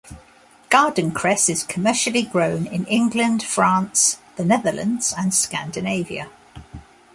Garden 0.71 1.11
cress 1.11 1.47
is 1.47 1.63
commercially 1.63 2.23
grown 2.23 2.65
in 2.65 2.87
England, 2.87 3.43
France, 3.43 4.17
the 4.35 4.43
Netherlands 4.43 5.13
and 5.15 5.31
Scandinavia. 5.31 6.27